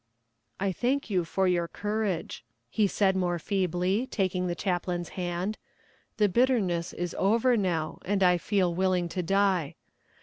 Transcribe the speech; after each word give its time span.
"'I 0.59 0.71
thank 0.71 1.09
you 1.11 1.23
for 1.23 1.47
your 1.47 1.67
courage,' 1.67 2.43
he 2.71 2.87
said 2.87 3.15
more 3.15 3.37
feebly, 3.37 4.07
taking 4.07 4.47
the 4.47 4.55
chaplain's 4.55 5.09
hand; 5.09 5.59
'the 6.17 6.29
bitterness 6.29 6.91
is 6.91 7.15
over 7.19 7.55
now, 7.55 7.99
and 8.03 8.23
I 8.23 8.39
feel 8.39 8.73
willing 8.73 9.09
to 9.09 9.21
die. 9.21 9.75